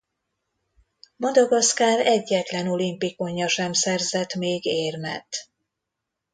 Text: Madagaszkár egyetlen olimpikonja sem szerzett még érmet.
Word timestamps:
Madagaszkár 1.15 2.05
egyetlen 2.05 2.67
olimpikonja 2.67 3.47
sem 3.47 3.73
szerzett 3.73 4.35
még 4.35 4.65
érmet. 4.65 5.49